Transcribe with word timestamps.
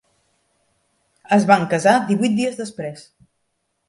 Es 1.37 1.45
van 1.51 1.65
casar 1.73 1.93
divuit 2.07 2.33
dies 2.39 2.57
després. 2.63 3.05